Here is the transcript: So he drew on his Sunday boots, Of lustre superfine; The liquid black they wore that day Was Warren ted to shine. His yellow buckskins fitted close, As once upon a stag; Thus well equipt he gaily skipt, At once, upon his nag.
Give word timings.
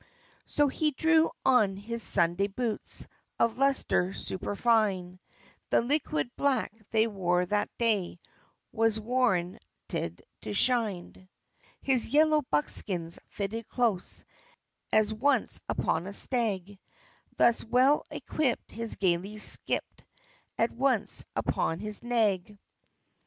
So 0.47 0.67
he 0.67 0.89
drew 0.89 1.29
on 1.45 1.75
his 1.77 2.01
Sunday 2.01 2.47
boots, 2.47 3.05
Of 3.37 3.59
lustre 3.59 4.13
superfine; 4.13 5.19
The 5.69 5.81
liquid 5.81 6.35
black 6.35 6.71
they 6.89 7.05
wore 7.05 7.45
that 7.45 7.69
day 7.77 8.17
Was 8.71 8.99
Warren 8.99 9.59
ted 9.87 10.23
to 10.41 10.53
shine. 10.55 11.29
His 11.83 12.07
yellow 12.07 12.41
buckskins 12.49 13.19
fitted 13.27 13.67
close, 13.67 14.25
As 14.91 15.13
once 15.13 15.59
upon 15.69 16.07
a 16.07 16.13
stag; 16.13 16.79
Thus 17.37 17.63
well 17.63 18.03
equipt 18.09 18.71
he 18.71 18.87
gaily 18.99 19.37
skipt, 19.37 20.03
At 20.57 20.71
once, 20.71 21.23
upon 21.35 21.77
his 21.77 22.01
nag. 22.01 22.57